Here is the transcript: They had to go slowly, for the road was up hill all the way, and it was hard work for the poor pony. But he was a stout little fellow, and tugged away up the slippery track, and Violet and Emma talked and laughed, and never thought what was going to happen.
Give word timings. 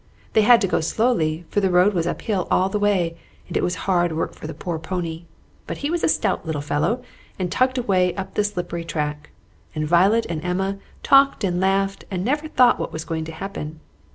They 0.33 0.41
had 0.41 0.61
to 0.61 0.67
go 0.67 0.81
slowly, 0.81 1.45
for 1.49 1.59
the 1.59 1.69
road 1.69 1.93
was 1.93 2.07
up 2.07 2.23
hill 2.23 2.47
all 2.49 2.69
the 2.69 2.79
way, 2.79 3.15
and 3.47 3.55
it 3.55 3.61
was 3.61 3.75
hard 3.85 4.13
work 4.13 4.33
for 4.33 4.47
the 4.47 4.53
poor 4.55 4.79
pony. 4.79 5.25
But 5.67 5.77
he 5.85 5.91
was 5.91 6.03
a 6.03 6.07
stout 6.09 6.43
little 6.43 6.59
fellow, 6.59 7.03
and 7.37 7.51
tugged 7.51 7.77
away 7.77 8.15
up 8.15 8.33
the 8.33 8.43
slippery 8.43 8.83
track, 8.83 9.29
and 9.75 9.87
Violet 9.87 10.25
and 10.27 10.43
Emma 10.43 10.79
talked 11.03 11.43
and 11.43 11.59
laughed, 11.61 12.05
and 12.09 12.25
never 12.25 12.47
thought 12.47 12.79
what 12.79 12.91
was 12.91 13.05
going 13.05 13.25
to 13.25 13.31
happen. 13.31 13.79